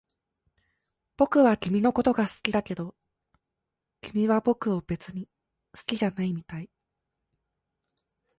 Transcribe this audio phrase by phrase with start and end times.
[1.15, 2.95] 僕は君のことが好きだけど、
[4.01, 5.29] 君は僕を別に
[5.77, 6.71] 好きじゃないみたい